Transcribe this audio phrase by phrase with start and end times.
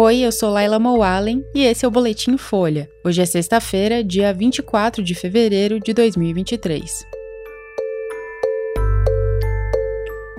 [0.00, 2.88] Oi, eu sou Laila Moalen e esse é o Boletim Folha.
[3.04, 7.04] Hoje é sexta-feira, dia 24 de fevereiro de 2023.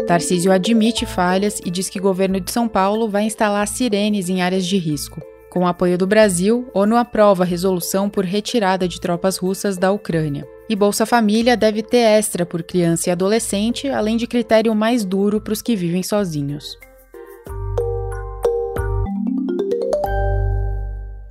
[0.07, 4.41] Tarcísio admite falhas e diz que o governo de São Paulo vai instalar sirenes em
[4.41, 5.19] áreas de risco.
[5.49, 10.47] Com o apoio do Brasil, ONU aprova resolução por retirada de tropas russas da Ucrânia.
[10.69, 15.41] E Bolsa Família deve ter extra por criança e adolescente, além de critério mais duro
[15.41, 16.77] para os que vivem sozinhos.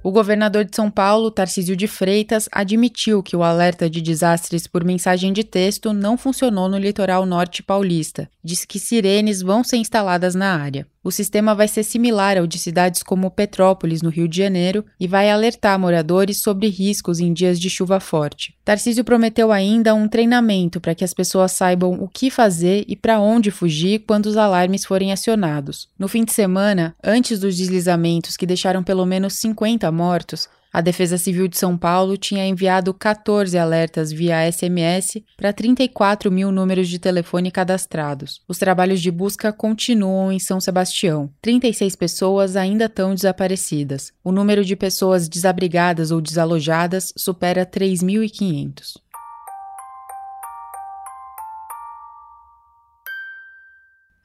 [0.09, 4.83] O governador de São Paulo, Tarcísio de Freitas, admitiu que o alerta de desastres por
[4.83, 8.27] mensagem de texto não funcionou no litoral norte paulista.
[8.43, 10.87] Disse que sirenes vão ser instaladas na área.
[11.03, 15.07] O sistema vai ser similar ao de cidades como Petrópolis, no Rio de Janeiro, e
[15.07, 18.57] vai alertar moradores sobre riscos em dias de chuva forte.
[18.65, 23.21] Tarcísio prometeu ainda um treinamento para que as pessoas saibam o que fazer e para
[23.21, 25.89] onde fugir quando os alarmes forem acionados.
[25.99, 30.49] No fim de semana, antes dos deslizamentos que deixaram pelo menos 50 mortos,
[30.79, 36.53] a Defesa Civil de São Paulo tinha enviado 14 alertas via SMS para 34 mil
[36.53, 38.41] números de telefone cadastrados.
[38.47, 41.31] Os trabalhos de busca continuam em São Sebastião.
[41.43, 44.13] 36 pessoas ainda estão desaparecidas.
[44.23, 49.01] O número de pessoas desabrigadas ou desalojadas supera 3.500.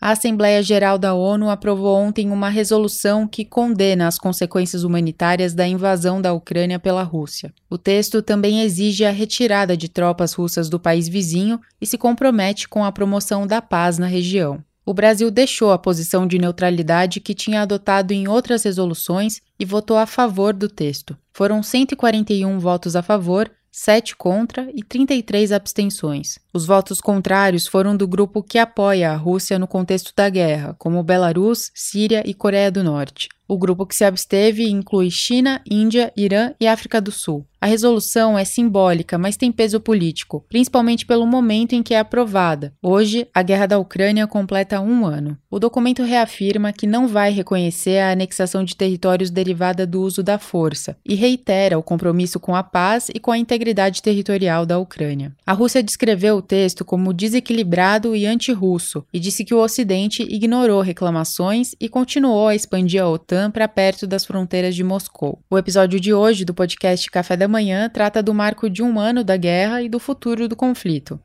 [0.03, 5.65] A Assembleia Geral da ONU aprovou ontem uma resolução que condena as consequências humanitárias da
[5.65, 7.53] invasão da Ucrânia pela Rússia.
[7.69, 12.67] O texto também exige a retirada de tropas russas do país vizinho e se compromete
[12.67, 14.61] com a promoção da paz na região.
[14.85, 19.95] O Brasil deixou a posição de neutralidade que tinha adotado em outras resoluções e votou
[19.95, 21.17] a favor do texto.
[21.31, 26.37] Foram 141 votos a favor 7 contra e 33 abstenções.
[26.53, 31.01] Os votos contrários foram do grupo que apoia a Rússia no contexto da guerra, como
[31.01, 33.29] Belarus, Síria e Coreia do Norte.
[33.47, 37.47] O grupo que se absteve inclui China, Índia, Irã e África do Sul.
[37.63, 42.73] A resolução é simbólica, mas tem peso político, principalmente pelo momento em que é aprovada.
[42.83, 45.37] Hoje, a guerra da Ucrânia completa um ano.
[45.49, 50.37] O documento reafirma que não vai reconhecer a anexação de territórios derivada do uso da
[50.37, 55.31] força e reitera o compromisso com a paz e com a integridade territorial da Ucrânia.
[55.45, 60.81] A Rússia descreveu o texto como desequilibrado e anti-russo e disse que o Ocidente ignorou
[60.81, 65.39] reclamações e continuou a expandir a OTAN para perto das fronteiras de Moscou.
[65.49, 69.23] O episódio de hoje do podcast Café da Manhã trata do marco de um ano
[69.23, 71.19] da guerra e do futuro do conflito.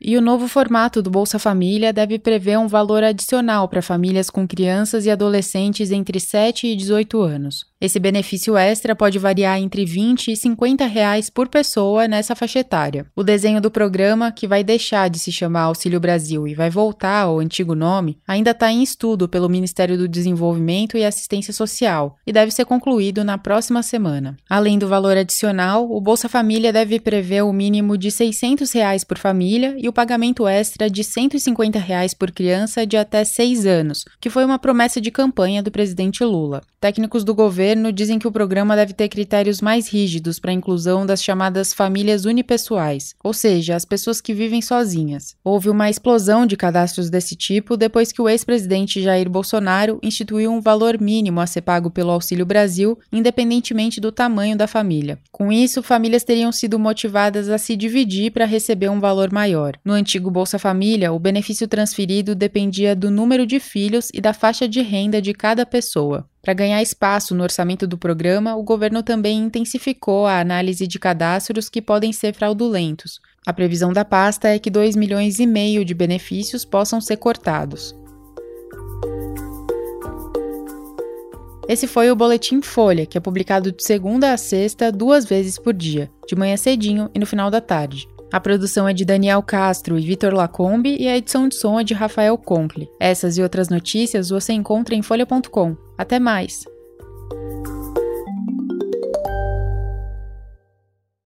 [0.00, 4.46] E o novo formato do Bolsa Família deve prever um valor adicional para famílias com
[4.46, 7.71] crianças e adolescentes entre 7 e 18 anos.
[7.82, 13.06] Esse benefício extra pode variar entre 20 e 50 reais por pessoa nessa faixa etária.
[13.16, 17.22] O desenho do programa, que vai deixar de se chamar Auxílio Brasil e vai voltar
[17.22, 22.32] ao antigo nome, ainda está em estudo pelo Ministério do Desenvolvimento e Assistência Social e
[22.32, 24.36] deve ser concluído na próxima semana.
[24.48, 29.18] Além do valor adicional, o Bolsa Família deve prever o mínimo de 600 reais por
[29.18, 34.30] família e o pagamento extra de 150 reais por criança de até 6 anos, que
[34.30, 36.62] foi uma promessa de campanha do presidente Lula.
[36.80, 40.54] Técnicos do governo governo dizem que o programa deve ter critérios mais rígidos para a
[40.54, 45.34] inclusão das chamadas famílias unipessoais, ou seja, as pessoas que vivem sozinhas.
[45.42, 50.60] Houve uma explosão de cadastros desse tipo depois que o ex-presidente Jair Bolsonaro instituiu um
[50.60, 55.18] valor mínimo a ser pago pelo Auxílio Brasil, independentemente do tamanho da família.
[55.30, 59.78] Com isso, famílias teriam sido motivadas a se dividir para receber um valor maior.
[59.82, 64.68] No antigo Bolsa Família, o benefício transferido dependia do número de filhos e da faixa
[64.68, 66.28] de renda de cada pessoa.
[66.42, 71.68] Para ganhar espaço no orçamento do programa, o governo também intensificou a análise de cadastros
[71.68, 73.20] que podem ser fraudulentos.
[73.46, 77.94] A previsão da pasta é que 2 milhões e meio de benefícios possam ser cortados.
[81.68, 85.72] Esse foi o Boletim Folha, que é publicado de segunda a sexta, duas vezes por
[85.72, 88.08] dia, de manhã cedinho e no final da tarde.
[88.32, 91.84] A produção é de Daniel Castro e Vitor Lacombe e a edição de som é
[91.84, 92.88] de Rafael Conkle.
[92.98, 95.76] Essas e outras notícias você encontra em folha.com.
[95.98, 96.71] Até mais!